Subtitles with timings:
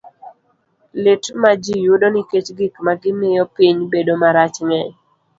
[1.03, 4.91] Lit ma ji yudo nikech gik ma gimiyo piny bedo marach ng'eny.